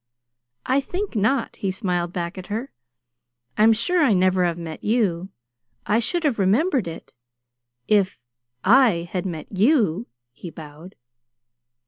"I 0.65 0.81
think 0.81 1.15
not," 1.15 1.57
he 1.57 1.69
smiled 1.69 2.11
back 2.11 2.35
at 2.35 2.47
her. 2.47 2.71
"I'm 3.55 3.71
sure 3.71 4.01
I 4.03 4.13
never 4.13 4.43
have 4.45 4.57
met 4.57 4.83
you. 4.83 5.29
I 5.85 5.99
should 5.99 6.23
have 6.23 6.39
remembered 6.39 6.87
it 6.87 7.13
if 7.87 8.19
I 8.63 9.07
had 9.11 9.27
met 9.27 9.51
YOU," 9.51 10.07
he 10.31 10.49
bowed. 10.49 10.95